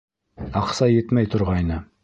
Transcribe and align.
—Аҡса 0.61 0.89
етмәй 0.93 1.31
торғайны. 1.37 1.83